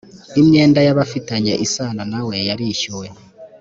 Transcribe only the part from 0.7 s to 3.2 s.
y abafitanye isano nawe yarishyuwe